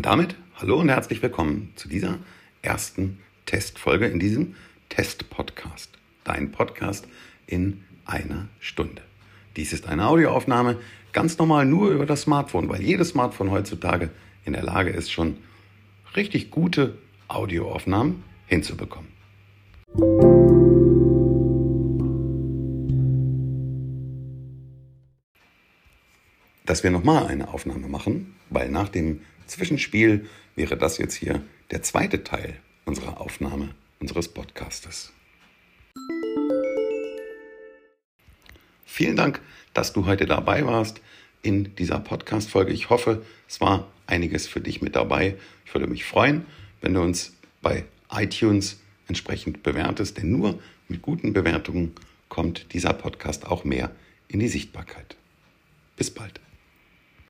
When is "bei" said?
47.62-47.84